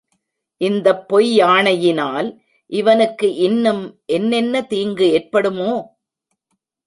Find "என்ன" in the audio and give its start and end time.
4.05-4.35, 4.35-4.61